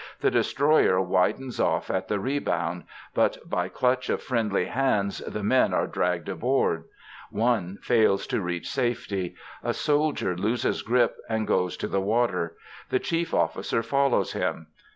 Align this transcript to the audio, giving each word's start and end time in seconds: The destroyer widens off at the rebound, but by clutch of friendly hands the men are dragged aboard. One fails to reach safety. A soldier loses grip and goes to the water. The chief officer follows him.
The 0.21 0.31
destroyer 0.31 0.99
widens 0.99 1.59
off 1.59 1.91
at 1.91 2.07
the 2.07 2.19
rebound, 2.19 2.85
but 3.13 3.37
by 3.47 3.69
clutch 3.69 4.09
of 4.09 4.19
friendly 4.23 4.65
hands 4.65 5.19
the 5.19 5.43
men 5.43 5.75
are 5.75 5.85
dragged 5.85 6.27
aboard. 6.27 6.85
One 7.29 7.77
fails 7.83 8.25
to 8.25 8.41
reach 8.41 8.67
safety. 8.67 9.35
A 9.63 9.75
soldier 9.75 10.35
loses 10.35 10.81
grip 10.81 11.17
and 11.29 11.45
goes 11.45 11.77
to 11.77 11.87
the 11.87 12.01
water. 12.01 12.55
The 12.89 12.97
chief 12.97 13.31
officer 13.31 13.83
follows 13.83 14.33
him. 14.33 14.69